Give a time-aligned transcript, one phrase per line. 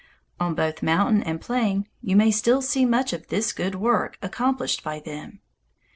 [0.39, 4.83] On both mountain and plain you may still see much of this good work accomplished
[4.83, 5.41] by them.